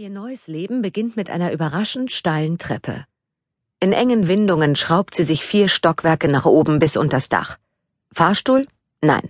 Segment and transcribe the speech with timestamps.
[0.00, 3.04] Ihr neues Leben beginnt mit einer überraschend steilen Treppe.
[3.80, 7.58] In engen Windungen schraubt sie sich vier Stockwerke nach oben bis unters Dach.
[8.10, 8.66] Fahrstuhl?
[9.02, 9.28] Nein.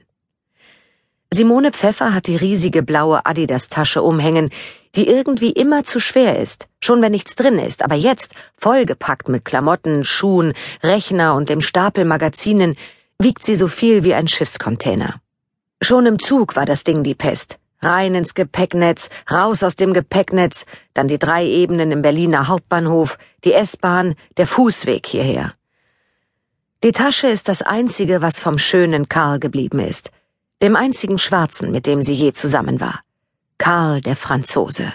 [1.33, 4.51] Simone Pfeffer hat die riesige blaue Adidas-Tasche umhängen,
[4.95, 9.45] die irgendwie immer zu schwer ist, schon wenn nichts drin ist, aber jetzt, vollgepackt mit
[9.45, 10.53] Klamotten, Schuhen,
[10.85, 12.77] Rechner und dem Stapel Magazinen,
[13.19, 15.21] wiegt sie so viel wie ein Schiffscontainer.
[15.83, 17.59] Schon im Zug war das Ding die Pest.
[17.83, 23.55] Rein ins Gepäcknetz, raus aus dem Gepäcknetz, dann die drei Ebenen im Berliner Hauptbahnhof, die
[23.55, 25.55] S-Bahn, der Fußweg hierher.
[26.85, 30.11] Die Tasche ist das einzige, was vom schönen Karl geblieben ist,
[30.63, 33.01] dem einzigen Schwarzen, mit dem sie je zusammen war.
[33.57, 34.93] Karl der Franzose.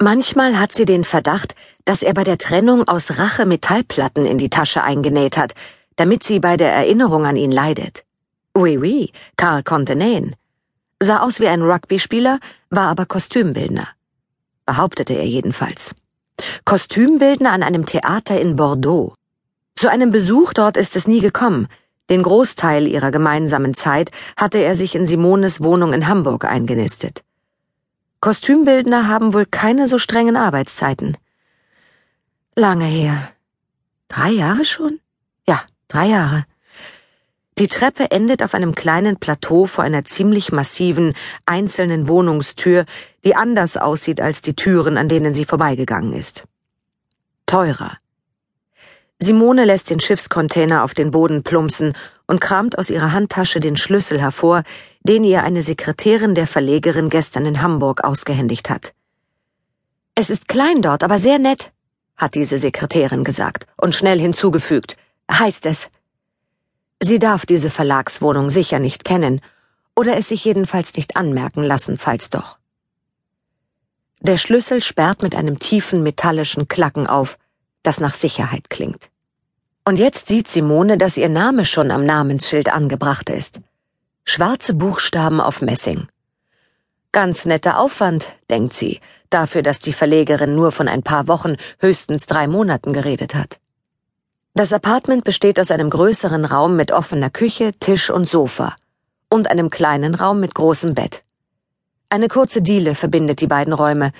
[0.00, 4.50] Manchmal hat sie den Verdacht, dass er bei der Trennung aus Rache Metallplatten in die
[4.50, 5.54] Tasche eingenäht hat,
[5.94, 8.04] damit sie bei der Erinnerung an ihn leidet.
[8.56, 10.36] Oui, oui, Karl konnte nähen
[11.02, 13.88] sah aus wie ein Rugby-Spieler, war aber Kostümbildner.
[14.64, 15.94] Behauptete er jedenfalls.
[16.64, 19.14] Kostümbildner an einem Theater in Bordeaux.
[19.74, 21.68] Zu einem Besuch dort ist es nie gekommen.
[22.08, 27.22] Den Großteil ihrer gemeinsamen Zeit hatte er sich in Simones Wohnung in Hamburg eingenistet.
[28.20, 31.16] Kostümbildner haben wohl keine so strengen Arbeitszeiten.
[32.54, 33.30] Lange her.
[34.08, 35.00] Drei Jahre schon?
[35.46, 36.46] Ja, drei Jahre.
[37.58, 41.14] Die Treppe endet auf einem kleinen Plateau vor einer ziemlich massiven,
[41.46, 42.84] einzelnen Wohnungstür,
[43.24, 46.44] die anders aussieht als die Türen, an denen sie vorbeigegangen ist.
[47.46, 47.96] Teurer.
[49.18, 51.94] Simone lässt den Schiffscontainer auf den Boden plumpsen
[52.26, 54.62] und kramt aus ihrer Handtasche den Schlüssel hervor,
[55.00, 58.92] den ihr eine Sekretärin der Verlegerin gestern in Hamburg ausgehändigt hat.
[60.14, 61.72] Es ist klein dort, aber sehr nett,
[62.18, 64.98] hat diese Sekretärin gesagt und schnell hinzugefügt,
[65.30, 65.88] heißt es.
[67.06, 69.40] Sie darf diese Verlagswohnung sicher nicht kennen
[69.94, 72.58] oder es sich jedenfalls nicht anmerken lassen, falls doch.
[74.22, 77.38] Der Schlüssel sperrt mit einem tiefen metallischen Klacken auf,
[77.84, 79.08] das nach Sicherheit klingt.
[79.84, 83.60] Und jetzt sieht Simone, dass ihr Name schon am Namensschild angebracht ist.
[84.24, 86.08] Schwarze Buchstaben auf Messing.
[87.12, 89.00] Ganz netter Aufwand, denkt sie,
[89.30, 93.60] dafür, dass die Verlegerin nur von ein paar Wochen, höchstens drei Monaten geredet hat.
[94.56, 98.74] Das Apartment besteht aus einem größeren Raum mit offener Küche, Tisch und Sofa
[99.28, 101.24] und einem kleinen Raum mit großem Bett.
[102.08, 104.12] Eine kurze Diele verbindet die beiden Räume.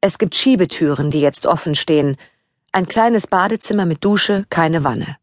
[0.00, 2.16] Es gibt Schiebetüren, die jetzt offen stehen,
[2.72, 5.18] ein kleines Badezimmer mit Dusche, keine Wanne.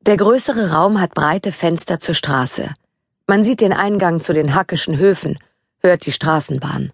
[0.00, 2.74] Der größere Raum hat breite Fenster zur Straße.
[3.28, 5.38] Man sieht den Eingang zu den Hackischen Höfen,
[5.78, 6.92] hört die Straßenbahn.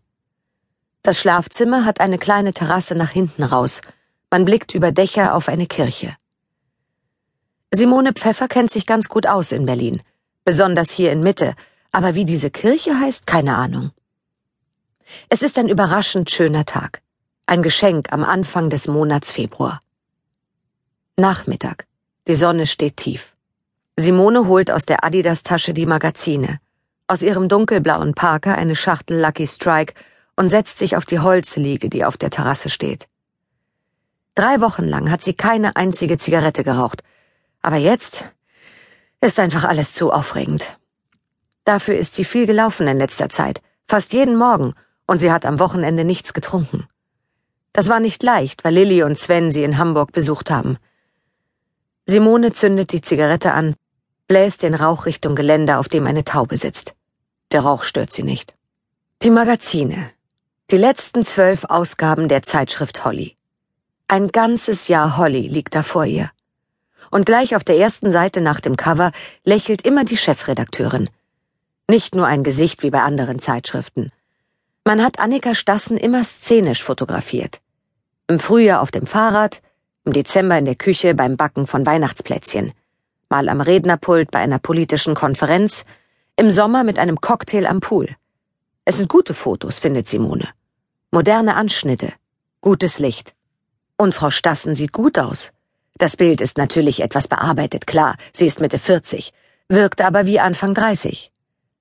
[1.03, 3.81] Das Schlafzimmer hat eine kleine Terrasse nach hinten raus.
[4.31, 6.15] Man blickt über Dächer auf eine Kirche.
[7.71, 10.01] Simone Pfeffer kennt sich ganz gut aus in Berlin,
[10.45, 11.55] besonders hier in Mitte,
[11.93, 13.91] aber wie diese Kirche heißt, keine Ahnung.
[15.29, 17.03] Es ist ein überraschend schöner Tag,
[17.45, 19.83] ein Geschenk am Anfang des Monats Februar.
[21.17, 21.87] Nachmittag,
[22.27, 23.37] die Sonne steht tief.
[23.97, 26.61] Simone holt aus der Adidas-Tasche die Magazine,
[27.07, 29.93] aus ihrem dunkelblauen Parker eine Schachtel Lucky Strike
[30.37, 33.09] und setzt sich auf die Holzliege, die auf der Terrasse steht.
[34.35, 37.03] Drei Wochen lang hat sie keine einzige Zigarette geraucht,
[37.69, 38.25] aber jetzt
[39.21, 40.79] ist einfach alles zu aufregend.
[41.67, 44.73] Dafür ist sie viel gelaufen in letzter Zeit, fast jeden Morgen,
[45.07, 46.89] und sie hat am Wochenende nichts getrunken.
[47.75, 50.79] Das war nicht leicht, weil Lilly und Sven sie in Hamburg besucht haben.
[52.07, 53.75] Simone zündet die Zigarette an,
[54.29, 56.95] bläst den Rauch Richtung Geländer, auf dem eine Taube sitzt.
[57.53, 58.55] Der Rauch stört sie nicht.
[59.21, 60.09] Die Magazine.
[60.71, 63.37] Die letzten zwölf Ausgaben der Zeitschrift Holly.
[64.07, 66.31] Ein ganzes Jahr Holly liegt da vor ihr
[67.11, 69.13] und gleich auf der ersten Seite nach dem Cover
[69.45, 71.11] lächelt immer die Chefredakteurin.
[71.89, 74.13] Nicht nur ein Gesicht wie bei anderen Zeitschriften.
[74.85, 77.61] Man hat Annika Stassen immer szenisch fotografiert.
[78.27, 79.63] Im Frühjahr auf dem Fahrrad,
[80.05, 82.73] im Dezember in der Küche beim Backen von Weihnachtsplätzchen,
[83.29, 85.85] mal am Rednerpult bei einer politischen Konferenz,
[86.37, 88.09] im Sommer mit einem Cocktail am Pool.
[88.85, 90.49] Es sind gute Fotos, findet Simone.
[91.11, 92.13] Moderne Anschnitte,
[92.61, 93.35] gutes Licht.
[93.97, 95.53] Und Frau Stassen sieht gut aus.
[95.99, 99.33] Das Bild ist natürlich etwas bearbeitet, klar, sie ist Mitte 40,
[99.69, 101.33] wirkt aber wie Anfang 30.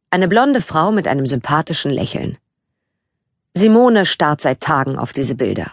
[0.10, 2.40] Eine blonde Frau mit einem sympathischen Lächeln.
[3.54, 5.72] Simone starrt seit Tagen auf diese Bilder.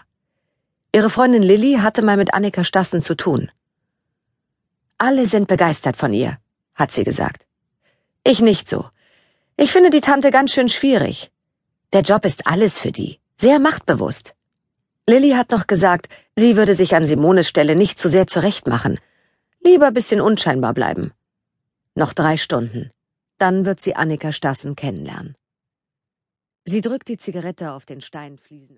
[0.93, 3.51] Ihre Freundin Lilly hatte mal mit Annika Stassen zu tun.
[4.99, 6.37] Alle sind begeistert von ihr,
[6.75, 7.47] hat sie gesagt.
[8.23, 8.85] Ich nicht so.
[9.57, 11.31] Ich finde die Tante ganz schön schwierig.
[11.93, 14.34] Der Job ist alles für die, sehr machtbewusst.
[15.07, 18.99] Lilly hat noch gesagt, sie würde sich an Simones Stelle nicht zu sehr zurechtmachen.
[19.63, 21.13] Lieber bisschen unscheinbar bleiben.
[21.93, 22.89] Noch drei Stunden.
[23.37, 25.35] Dann wird sie Annika Stassen kennenlernen.
[26.65, 28.73] Sie drückt die Zigarette auf den Steinfliesen.